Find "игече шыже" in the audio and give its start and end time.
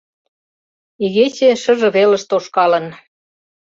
1.03-1.89